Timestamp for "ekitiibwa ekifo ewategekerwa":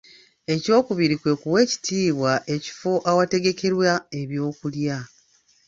1.65-3.91